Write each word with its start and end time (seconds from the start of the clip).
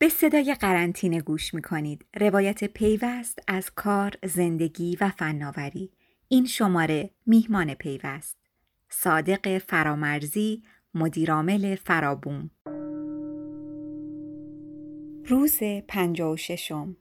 به 0.00 0.08
صدای 0.08 0.56
قرنطینه 0.60 1.20
گوش 1.20 1.54
می 1.54 1.62
کنید. 1.62 2.06
روایت 2.14 2.64
پیوست 2.64 3.38
از 3.46 3.70
کار، 3.70 4.12
زندگی 4.24 4.96
و 5.00 5.08
فناوری. 5.08 5.92
این 6.28 6.46
شماره 6.46 7.10
میهمان 7.26 7.74
پیوست. 7.74 8.38
صادق 8.88 9.58
فرامرزی، 9.58 10.62
مدیرامل 10.94 11.74
فرابوم. 11.74 12.50
روز 15.24 15.58
پنجاه 15.88 16.32
و 16.32 16.36
ششم 16.36 16.96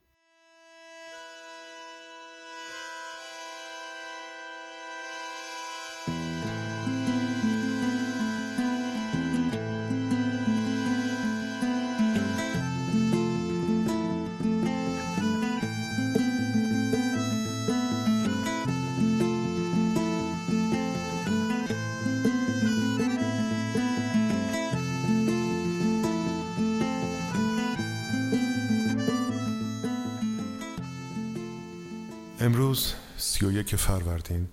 امروز 32.48 32.94
سی 33.18 33.46
و 33.46 33.52
یک 33.52 33.76
فروردین 33.76 34.50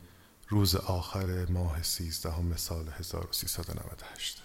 روز 0.49 0.77
آخر 0.77 1.47
ماه 1.47 1.83
سیزدهم 1.83 2.57
سال 2.57 2.89
1398 2.89 4.43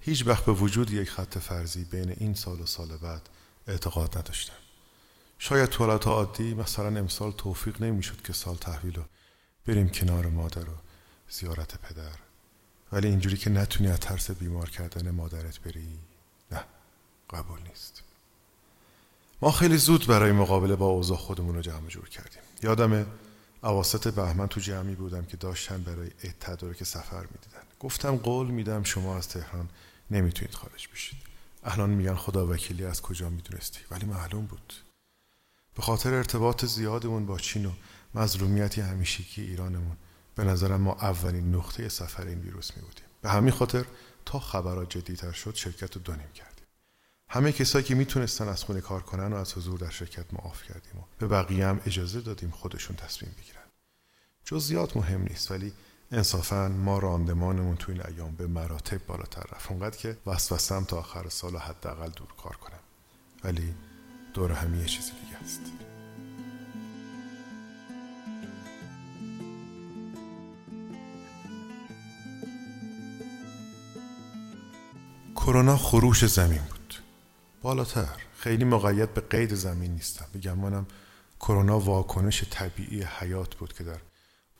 هیچ 0.00 0.26
وقت 0.26 0.44
به 0.44 0.52
وجود 0.52 0.90
یک 0.90 1.10
خط 1.10 1.38
فرضی 1.38 1.84
بین 1.84 2.10
این 2.10 2.34
سال 2.34 2.60
و 2.60 2.66
سال 2.66 2.96
بعد 2.96 3.28
اعتقاد 3.66 4.18
نداشتم. 4.18 4.54
شاید 5.38 5.68
تو 5.68 6.10
عادی 6.10 6.54
مثلا 6.54 6.98
امسال 6.98 7.32
توفیق 7.32 7.82
نمی‌شد 7.82 8.22
که 8.22 8.32
سال 8.32 8.56
تحویل 8.56 8.98
و 8.98 9.02
بریم 9.66 9.88
کنار 9.88 10.26
مادر 10.26 10.70
و 10.70 10.74
زیارت 11.30 11.78
پدر. 11.78 12.18
ولی 12.92 13.08
اینجوری 13.08 13.36
که 13.36 13.50
نتونی 13.50 13.90
از 13.90 14.00
ترس 14.00 14.30
بیمار 14.30 14.70
کردن 14.70 15.10
مادرت 15.10 15.60
بری 15.60 15.98
نه 16.52 16.64
قبول 17.30 17.60
نیست. 17.68 18.05
ما 19.42 19.50
خیلی 19.50 19.76
زود 19.76 20.06
برای 20.06 20.32
مقابله 20.32 20.76
با 20.76 20.86
اوضاع 20.86 21.16
خودمون 21.16 21.54
رو 21.54 21.60
جمع 21.60 21.88
جور 21.88 22.08
کردیم. 22.08 22.42
یادم 22.62 23.06
اواسط 23.62 24.14
بهمن 24.14 24.46
تو 24.46 24.60
جمعی 24.60 24.94
بودم 24.94 25.24
که 25.24 25.36
داشتن 25.36 25.82
برای 25.82 26.10
عید 26.24 26.44
که 26.78 26.84
سفر 26.84 27.20
می‌دیدن. 27.20 27.62
گفتم 27.80 28.16
قول 28.16 28.46
میدم 28.46 28.82
شما 28.82 29.16
از 29.16 29.28
تهران 29.28 29.68
نمی‌تونید 30.10 30.54
خارج 30.54 30.88
بشید. 30.92 31.18
الان 31.64 31.90
میگن 31.90 32.14
خدا 32.14 32.46
وکیلی 32.46 32.84
از 32.84 33.02
کجا 33.02 33.28
می‌دونستی؟ 33.28 33.80
ولی 33.90 34.06
معلوم 34.06 34.46
بود. 34.46 34.72
به 35.74 35.82
خاطر 35.82 36.14
ارتباط 36.14 36.64
زیادمون 36.64 37.26
با 37.26 37.38
چین 37.38 37.66
و 37.66 37.70
مظلومیتی 38.14 38.80
همیشگی 38.80 39.42
ایرانمون 39.42 39.96
به 40.34 40.44
نظرم 40.44 40.80
ما 40.80 40.92
اولین 40.92 41.54
نقطه 41.54 41.88
سفر 41.88 42.26
این 42.26 42.40
ویروس 42.40 42.76
می 42.76 42.82
بودیم 42.82 43.04
به 43.22 43.30
همین 43.30 43.52
خاطر 43.52 43.84
تا 44.24 44.38
خبرات 44.38 44.90
جدیتر 44.90 45.32
شد 45.32 45.54
شرکت 45.54 45.96
رو 45.96 46.02
دونیم 46.02 46.28
کرد 46.34 46.55
همه 47.36 47.52
کسایی 47.52 47.84
که 47.84 47.94
می‌تونستن 47.94 48.48
از 48.48 48.64
خونه 48.64 48.80
کار 48.80 49.02
کنن 49.02 49.32
و 49.32 49.36
از 49.36 49.54
حضور 49.54 49.78
در 49.78 49.90
شرکت 49.90 50.34
معاف 50.34 50.62
کردیم 50.62 51.00
و 51.00 51.04
به 51.18 51.26
بقیه 51.26 51.66
هم 51.66 51.80
اجازه 51.86 52.20
دادیم 52.20 52.50
خودشون 52.50 52.96
تصمیم 52.96 53.32
بگیرن. 53.38 53.62
جزئیات 54.44 54.96
مهم 54.96 55.22
نیست 55.22 55.50
ولی 55.50 55.72
انصافا 56.12 56.68
ما 56.68 56.98
راندمانمون 56.98 57.76
تو 57.76 57.92
این 57.92 58.02
ایام 58.06 58.34
به 58.34 58.46
مراتب 58.46 59.06
بالاتر 59.06 59.42
رفت. 59.52 59.70
اونقدر 59.70 59.96
که 59.96 60.16
وسوسم 60.26 60.84
تا 60.84 60.98
آخر 60.98 61.28
سال 61.28 61.56
حداقل 61.56 62.10
دور 62.10 62.28
کار 62.42 62.56
کنم. 62.56 62.80
ولی 63.44 63.74
دور 64.34 64.52
همی 64.52 64.78
یه 64.78 64.86
چیزی 64.86 65.10
دیگه 65.10 65.36
است. 65.44 65.60
کرونا 75.36 75.76
خروش 75.76 76.24
زمین 76.24 76.62
بود. 76.62 76.75
بالاتر. 77.66 78.08
خیلی 78.38 78.64
مقید 78.64 79.14
به 79.14 79.20
قید 79.20 79.54
زمین 79.54 79.92
نیستم. 79.92 80.26
بگم 80.34 80.58
منم 80.58 80.86
کرونا 81.40 81.80
واکنش 81.80 82.44
طبیعی 82.50 83.02
حیات 83.02 83.54
بود 83.54 83.72
که 83.72 83.84
در 83.84 84.00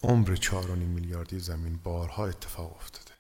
عمر 0.03 0.37
4.5 0.37 0.53
میلیاردی 0.71 1.39
زمین 1.39 1.81
بارها 1.85 2.27
اتفاق 2.27 2.77
افتاده. 2.77 3.11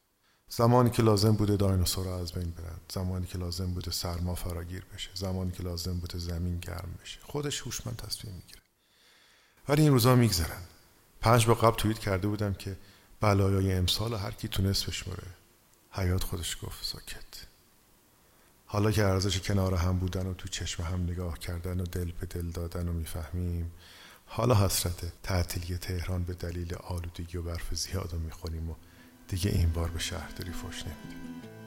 زمانی 0.48 0.90
که 0.90 1.02
لازم 1.02 1.32
بوده 1.32 1.56
دایناسورها 1.56 2.20
از 2.20 2.32
بین 2.32 2.50
برن. 2.50 2.80
زمانی 2.88 3.26
که 3.26 3.38
لازم 3.38 3.74
بوده 3.74 3.90
سرما 3.90 4.34
فراگیر 4.34 4.84
بشه. 4.94 5.10
زمانی 5.14 5.50
که 5.50 5.62
لازم 5.62 5.98
بوده 5.98 6.18
زمین 6.18 6.58
گرم 6.58 6.98
بشه. 7.02 7.18
خودش 7.22 7.60
هوشمند 7.60 7.96
تصمیم 7.96 8.34
می‌گیره. 8.34 8.60
ولی 9.68 9.82
این 9.82 9.92
روزا 9.92 10.14
میگذرن. 10.14 10.62
پنج 11.20 11.46
با 11.46 11.54
قبل 11.54 11.76
توییت 11.76 11.98
کرده 11.98 12.28
بودم 12.28 12.54
که 12.54 12.76
بلایای 13.20 13.72
امسال 13.72 14.14
هر 14.14 14.30
کی 14.30 14.48
تونست 14.48 14.86
بشمره 14.86 15.26
حیات 15.90 16.24
خودش 16.24 16.56
گفت 16.62 16.84
ساکت. 16.84 17.46
حالا 18.66 18.90
که 18.90 19.04
ارزش 19.04 19.40
کنار 19.40 19.74
هم 19.74 19.98
بودن 19.98 20.26
و 20.26 20.34
تو 20.34 20.48
چشم 20.48 20.82
هم 20.82 21.02
نگاه 21.02 21.38
کردن 21.38 21.80
و 21.80 21.84
دل 21.84 22.12
به 22.20 22.26
دل 22.26 22.50
دادن 22.50 22.88
و 22.88 22.92
می‌فهمیم 22.92 23.72
حالا 24.26 24.54
حسرت 24.54 25.12
تعطیلی 25.22 25.78
تهران 25.78 26.22
به 26.24 26.34
دلیل 26.34 26.74
آلودگی 26.74 27.38
و 27.38 27.42
برف 27.42 27.74
زیاد 27.74 28.10
رو 28.12 28.18
می‌خونیم 28.18 28.70
و 28.70 28.74
دیگه 29.28 29.50
این 29.50 29.72
بار 29.72 29.88
به 29.88 29.98
شهرداری 29.98 30.52
فش 30.52 30.82
نمیدیم. 30.82 31.65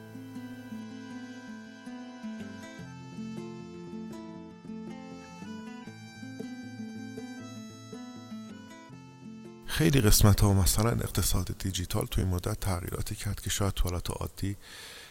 خیلی 9.80 10.00
قسمت 10.00 10.40
ها 10.40 10.52
مثلا 10.52 10.90
اقتصاد 10.90 11.58
دیجیتال 11.58 12.06
تو 12.06 12.20
این 12.20 12.30
مدت 12.30 12.60
تغییراتی 12.60 13.14
کرد 13.14 13.40
که 13.40 13.50
شاید 13.50 13.72
تو 13.72 14.12
عادی 14.12 14.56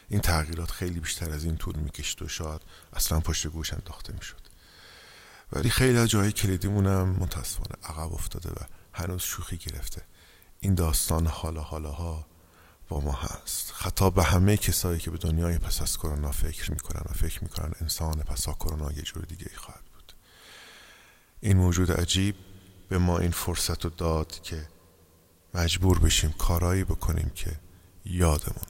این 0.09 0.21
تغییرات 0.21 0.71
خیلی 0.71 0.99
بیشتر 0.99 1.31
از 1.31 1.43
این 1.43 1.57
طول 1.57 1.75
می‌کشید 1.75 2.21
و 2.21 2.27
شاید 2.27 2.61
اصلا 2.93 3.19
پشت 3.19 3.47
گوش 3.47 3.73
انداخته 3.73 4.13
می‌شد. 4.13 4.41
ولی 5.51 5.69
خیلی 5.69 5.97
از 5.97 6.09
جای 6.09 6.31
کلیدیمونم 6.31 7.09
متاسفانه 7.09 7.75
عقب 7.83 8.13
افتاده 8.13 8.49
و 8.49 8.63
هنوز 8.93 9.21
شوخی 9.21 9.57
گرفته. 9.57 10.01
این 10.59 10.75
داستان 10.75 11.27
حالا 11.27 11.61
حالاها 11.61 12.25
با 12.89 12.99
ما 12.99 13.13
هست. 13.13 13.71
خطاب 13.71 14.15
به 14.15 14.23
همه 14.23 14.57
کسایی 14.57 14.99
که 14.99 15.11
به 15.11 15.17
دنیای 15.17 15.57
پس 15.57 15.81
از 15.81 15.97
کرونا 15.97 16.31
فکر 16.31 16.71
می‌کنن 16.71 17.01
و 17.09 17.13
فکر 17.13 17.43
می‌کنن 17.43 17.71
انسان 17.81 18.19
پس 18.19 18.47
از 18.47 18.55
کرونا 18.55 18.91
یه 18.91 19.01
جور 19.01 19.23
دیگه 19.23 19.45
ای 19.49 19.55
خواهد 19.55 19.83
بود. 19.93 20.13
این 21.39 21.57
موجود 21.57 21.91
عجیب 21.91 22.35
به 22.89 22.97
ما 22.97 23.19
این 23.19 23.31
فرصت 23.31 23.83
رو 23.85 23.89
داد 23.89 24.41
که 24.41 24.67
مجبور 25.53 25.99
بشیم 25.99 26.31
کارایی 26.31 26.83
بکنیم 26.83 27.31
که 27.35 27.59
یادمون 28.05 28.69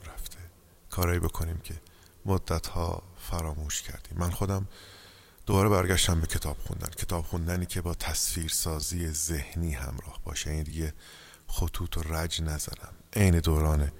کارایی 0.89 1.19
بکنیم 1.19 1.57
که 1.63 1.73
مدت 2.25 2.67
ها 2.67 3.03
فراموش 3.19 3.81
کردیم. 3.81 4.17
من 4.17 4.29
خودم 4.29 4.67
دوباره 5.45 5.69
برگشتم 5.69 6.21
به 6.21 6.27
کتاب 6.27 6.57
خوندن. 6.57 6.87
کتاب 6.87 7.25
خوندنی 7.25 7.65
که 7.65 7.81
با 7.81 7.93
تصویرسازی 7.93 9.09
ذهنی 9.09 9.73
همراه 9.73 10.19
باشه. 10.23 10.49
این 10.49 10.63
دیگه 10.63 10.93
خطوط 11.47 11.97
و 11.97 12.01
رج 12.01 12.41
نزنم. 12.41 12.93
عین 13.13 13.39
دوران 13.39 13.91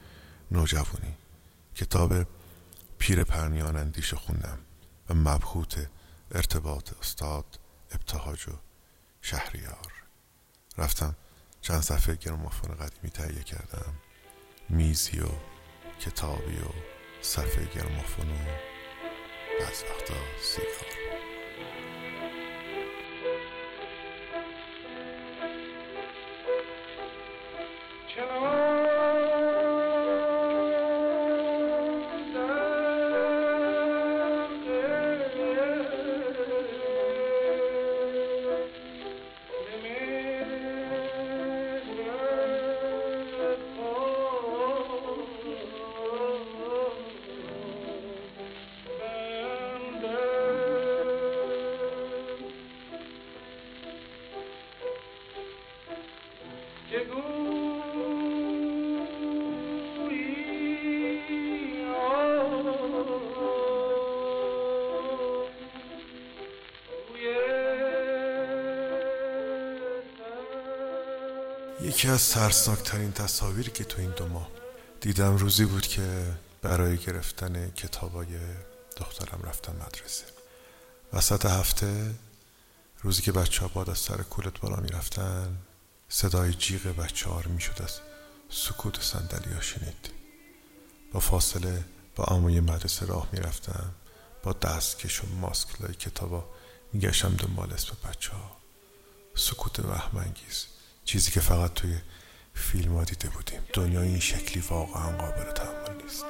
نوجوانی. 0.52 1.16
کتاب 1.76 2.14
پیر 2.98 3.24
پرنیان 3.24 3.76
اندیش 3.76 4.14
خوندم 4.14 4.58
و 5.10 5.14
مبهوت 5.14 5.88
ارتباط 6.32 6.94
استاد 7.02 7.60
ابتهاج 7.92 8.50
و 8.50 8.52
شهریار. 9.22 9.94
رفتم 10.78 11.16
چند 11.62 11.82
صفحه 11.82 12.16
گرامافون 12.16 12.76
قدیمی 12.76 13.10
تهیه 13.10 13.44
کردم 13.44 13.94
میزی 14.70 15.20
و 15.20 15.30
کتابی 16.00 16.58
و 16.58 16.72
صفحه 17.22 17.66
گرامافون 17.66 18.28
و 18.30 19.64
از 19.64 19.84
وقتا 19.84 20.16
سیگار 20.42 20.90
Hello. 28.20 28.49
یکی 71.90 72.08
از 72.08 72.22
سرسناکترین 72.22 73.12
تصاویری 73.12 73.72
که 73.72 73.84
تو 73.84 74.02
این 74.02 74.12
دو 74.12 74.28
ماه 74.28 74.50
دیدم 75.02 75.38
روزی 75.38 75.66
بود 75.66 75.88
که 75.88 76.34
برای 76.62 76.98
گرفتن 76.98 77.72
کتابای 77.72 78.28
دخترم 78.98 79.42
رفتم 79.44 79.76
مدرسه. 79.76 80.26
وسط 81.14 81.46
هفته 81.46 82.16
روزی 83.02 83.22
که 83.22 83.32
بچه 83.32 83.66
ها 83.66 83.84
از 83.84 83.98
سر 83.98 84.18
کولت 84.18 84.60
بالا 84.60 84.76
می‌رفتن 84.76 85.58
صدای 86.10 86.54
جیغ 86.54 86.82
بچه 86.82 87.30
ها 87.30 87.44
می‌شد 87.46 87.82
از 87.82 88.00
سکوت 88.50 89.02
سندلی 89.02 89.54
ها 89.54 89.62
شنید. 89.62 90.10
با 91.12 91.20
فاصله 91.20 91.86
با 92.16 92.24
آموی 92.24 92.60
مدرسه 92.60 93.06
راه 93.06 93.28
می‌رفتم 93.32 93.92
با 94.44 94.54
دستکش 94.54 95.24
و 95.24 95.28
ماسک 95.28 95.82
لای 95.82 95.94
کتابا 95.94 96.50
میگشتم 96.94 97.36
دنبال 97.36 97.74
اسم 97.74 97.98
بچه 98.10 98.32
ها 98.32 98.58
سکوت 99.36 99.80
وهمانگیز 99.80 100.66
چیزی 101.10 101.32
که 101.32 101.40
فقط 101.40 101.74
توی 101.74 101.96
فیلم 102.54 102.96
ها 102.96 103.04
دیده 103.04 103.30
بودیم. 103.30 103.60
دنیا 103.74 104.02
این 104.02 104.20
شکلی 104.20 104.64
واقعا 104.70 105.18
قابل 105.18 105.52
تحمل 105.52 106.04
نیست. 106.04 106.26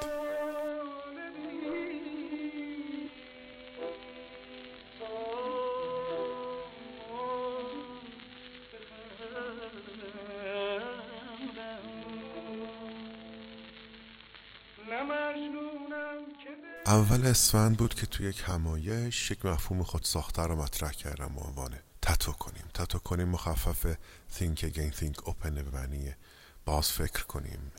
اول 16.86 17.26
اسفند 17.26 17.78
بود 17.78 17.94
که 17.94 18.06
توی 18.06 18.30
یک 18.30 18.44
همایش 18.46 19.32
یک 19.32 19.46
مفهوم 19.46 19.84
خود 19.84 20.04
ساخته 20.04 20.42
رو 20.42 20.56
مطرح 20.56 20.92
کردم 20.92 21.36
به 21.36 21.42
عنوان 21.42 21.80
تتو 22.10 22.32
کنیم. 22.32 22.64
تتو 22.74 23.00
کنیم 23.00 23.30
مخفف 23.30 23.94
think 24.38 24.58
again 24.58 24.94
think 25.00 25.24
open 25.24 25.50
به 25.50 25.72
معنی 25.72 26.16
باز 26.66 26.92
فکر 26.92 27.24
کنیم. 27.24 27.72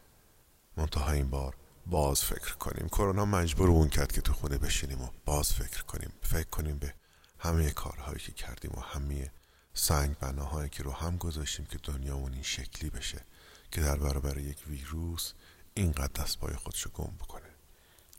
منتها 0.76 1.12
این 1.12 1.30
بار 1.30 1.56
باز 1.86 2.24
فکر 2.24 2.54
کنیم. 2.54 2.88
کرونا 2.88 3.24
مجبور 3.24 3.70
اون 3.70 3.88
کرد 3.88 4.12
که 4.12 4.20
تو 4.20 4.32
خونه 4.32 4.58
بشینیم 4.58 5.02
و 5.02 5.08
باز 5.24 5.52
فکر 5.52 5.82
کنیم. 5.82 6.12
فکر 6.22 6.48
کنیم 6.48 6.78
به 6.78 6.94
همه 7.38 7.70
کارهایی 7.70 8.18
که 8.18 8.32
کردیم 8.32 8.70
و 8.76 8.80
همه 8.80 9.32
سنگ 9.74 10.18
بناهایی 10.18 10.68
که 10.68 10.82
رو 10.82 10.92
هم 10.92 11.16
گذاشتیم 11.16 11.66
که 11.66 11.78
دنیامون 11.82 12.32
این 12.32 12.42
شکلی 12.42 12.90
بشه 12.90 13.24
که 13.70 13.80
در 13.80 13.96
برابر 13.96 14.38
یک 14.38 14.58
ویروس 14.66 15.32
اینقدر 15.74 16.22
دست 16.22 16.38
پای 16.38 16.54
خودشو 16.54 16.90
گم 16.90 17.16
بکنه. 17.20 17.50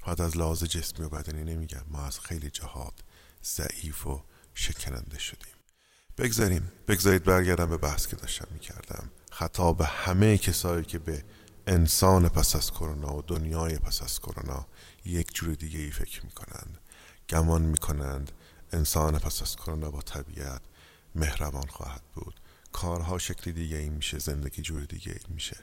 حد 0.01 0.21
از 0.21 0.37
لحاظ 0.37 0.63
جسمی 0.63 1.05
و 1.05 1.09
بدنی 1.09 1.43
نمیگم 1.43 1.85
ما 1.87 2.05
از 2.05 2.19
خیلی 2.19 2.49
جهات 2.49 2.93
ضعیف 3.43 4.07
و 4.07 4.23
شکننده 4.53 5.19
شدیم. 5.19 5.60
بگذاریم. 6.21 6.71
بگذارید 6.87 7.23
برگردم 7.23 7.69
به 7.69 7.77
بحث 7.77 8.07
که 8.07 8.15
داشتم 8.15 8.47
می‌کردم. 8.51 9.09
خطا 9.31 9.73
به 9.73 9.85
همه 9.85 10.37
کسایی 10.37 10.85
که 10.85 10.99
به 10.99 11.23
انسان 11.67 12.29
پس 12.29 12.55
از 12.55 12.71
کرونا 12.71 13.15
و 13.15 13.21
دنیای 13.21 13.77
پس 13.77 14.03
از 14.03 14.19
کرونا 14.19 14.65
یک 15.05 15.33
جور 15.33 15.55
دیگه 15.55 15.79
ای 15.79 15.91
فکر 15.91 16.25
می‌کنند. 16.25 16.77
گمان 17.29 17.61
می‌کنند 17.61 18.31
انسان 18.71 19.19
پس 19.19 19.41
از 19.41 19.55
کرونا 19.55 19.91
با 19.91 20.01
طبیعت 20.01 20.61
مهربان 21.15 21.67
خواهد 21.67 22.01
بود. 22.13 22.39
کارها 22.71 23.17
شکلی 23.17 23.53
دیگه 23.53 23.77
ای 23.77 23.89
میشه 23.89 24.19
زندگی 24.19 24.61
جور 24.61 24.83
دیگه 24.83 25.11
ای 25.11 25.33
میشه. 25.33 25.57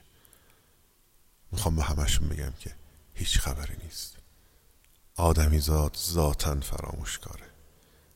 می‌خوام 1.53 1.77
به 1.77 1.83
همشون 1.83 2.29
بگم 2.29 2.53
که 2.59 2.75
هیچ 3.15 3.39
خبری 3.39 3.77
نیست. 3.85 4.17
آدمیزاد 5.17 5.97
ذاتا 5.97 6.61
فراموشکاره. 6.61 7.48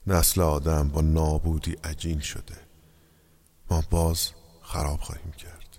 نسل 0.06 0.40
آدم 0.40 0.88
با 0.88 1.00
نابودی 1.00 1.72
عجین 1.72 2.20
شده. 2.20 2.56
ما 3.70 3.84
باز 3.90 4.30
خراب 4.62 5.00
خواهیم 5.00 5.32
کرد. 5.32 5.78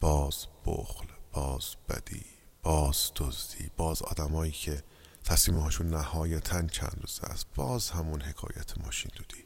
باز 0.00 0.46
بخل 0.66 1.06
باز 1.32 1.74
بدی 1.88 2.24
باز 2.62 3.10
دزدی 3.16 3.70
باز 3.76 4.02
آدمایی 4.02 4.52
که 4.52 4.82
تصمیمهاشون 5.24 5.88
نهایتا 5.90 6.62
چند 6.62 6.96
روز 7.00 7.20
است. 7.22 7.46
باز 7.54 7.90
همون 7.90 8.20
حکایت 8.20 8.78
ماشین 8.78 9.10
دودی. 9.16 9.44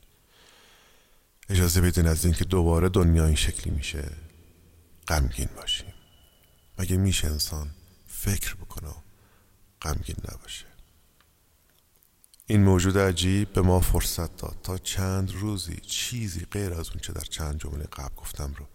اجازه 1.49 1.81
بدین 1.81 2.07
از 2.07 2.25
اینکه 2.25 2.45
دوباره 2.45 2.89
دنیا 2.89 3.27
این 3.27 3.37
شکلی 3.37 3.75
میشه 3.75 4.11
غمگین 5.09 5.49
باشیم. 5.57 5.95
مگه 6.79 6.97
میشه 6.97 7.29
انسان 7.29 7.71
فکر 8.07 8.55
بکنه 8.55 8.95
غمگین 9.83 10.17
نباشه؟ 10.33 10.74
این 12.47 12.65
موجود 12.65 12.99
عجیب 12.99 13.53
به 13.53 13.63
ما 13.63 13.81
فرصت 13.81 14.37
داد 14.37 14.57
تا 14.63 14.79
چند 14.79 15.33
روزی 15.33 15.77
چیزی 15.77 16.47
غیر 16.51 16.75
از 16.75 16.89
اون 16.89 16.99
چه 16.99 17.13
در 17.13 17.21
چند 17.21 17.61
جمله 17.61 17.85
قبل 17.85 18.15
گفتم 18.17 18.55
رو 18.59 18.67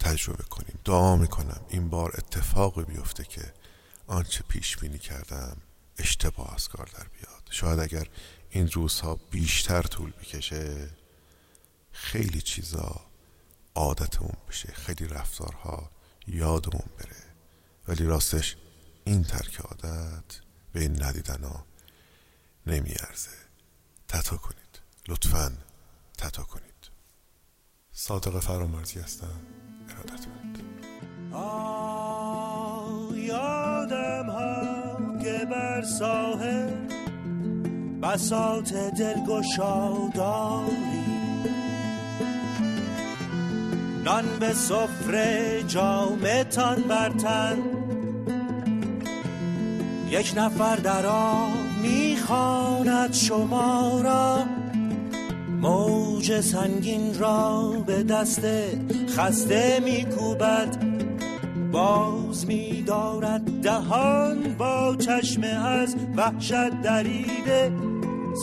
تجربه 0.00 0.44
کنیم. 0.44 0.78
دعا 0.84 1.16
می‌کنم 1.16 1.60
این 1.68 1.88
بار 1.88 2.12
اتفاقی 2.18 2.84
بیفته 2.84 3.24
که 3.24 3.52
آنچه 4.06 4.44
پیش 4.48 4.76
بینی 4.76 4.98
کردم 4.98 5.56
اشتباه 5.98 6.54
از 6.54 6.68
کار 6.68 6.86
در 6.86 7.06
بیاد. 7.08 7.42
شاید 7.50 7.80
اگر 7.80 8.06
این 8.50 8.70
روزها 8.70 9.20
بیشتر 9.30 9.82
طول 9.82 10.10
بکشه 10.10 10.90
خیلی 11.92 12.40
چیزا 12.40 13.00
عادتمون 13.74 14.36
بشه. 14.48 14.72
خیلی 14.72 15.06
رفتارها 15.06 15.90
یادمون 16.26 16.88
بره. 16.98 17.22
ولی 17.88 18.04
راستش 18.04 18.56
این 19.04 19.24
ترک 19.24 19.60
عادت 19.60 20.40
به 20.72 20.80
این 20.80 21.02
ندیدن 21.02 21.44
ها 21.44 21.66
نمیارزه. 22.66 23.30
تتا 24.08 24.36
کنید. 24.36 24.80
لطفا 25.08 25.52
تتا 26.18 26.42
کنید. 26.42 26.90
صادق 27.92 28.40
فرامرزی 28.40 29.00
هستم. 29.00 29.40
ارادتمند. 29.88 30.62
یادم 33.14 34.30
ها 34.30 35.18
که 35.22 35.46
بر 35.50 35.82
ساحل 35.82 36.70
بساط 38.02 38.72
دلگشاداری 38.72 40.74
نان 44.04 44.38
به 44.38 44.52
سفره 44.52 45.62
جامتان 45.62 46.82
برتن. 46.82 47.58
یک 50.10 50.32
نفر 50.36 50.76
در 50.76 51.06
آن 51.06 51.63
می‌خواند 51.84 53.12
شما 53.12 54.00
را 54.04 54.44
موج 55.62 56.40
سنگین 56.40 57.18
را 57.18 57.72
به 57.86 58.02
دست 58.02 58.40
خسته 59.08 59.80
میکوبد 59.84 60.76
باز 61.72 62.46
میدارد 62.46 63.60
دهان 63.62 64.54
با 64.58 64.96
چشم 64.96 65.42
از 65.42 65.96
وحشت 66.16 66.82
دریده 66.82 67.72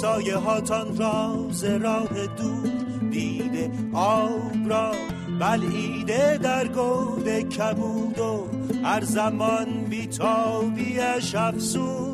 سایه 0.02 0.36
هاتان 0.36 0.98
راز 0.98 1.64
راه 1.64 2.28
دور 2.38 2.70
دیده 3.12 3.72
آب 3.94 4.70
را 4.70 4.92
بلعیده 5.40 6.38
در 6.38 6.68
گود 6.68 7.30
کبود 7.30 8.20
و 8.20 8.48
هر 8.84 9.04
زمان 9.04 9.66
بیتابیش 9.90 11.36
افسون 11.36 12.11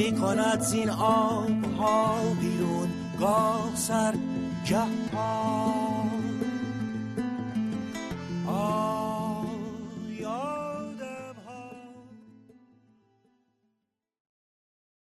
می 0.00 0.12
کند 0.12 0.60
زین 0.60 0.90
آب 0.90 1.64
ها 1.78 2.18
بیرون. 2.40 2.88
گاه 3.20 3.70
سر 3.74 4.14
گه 4.66 5.10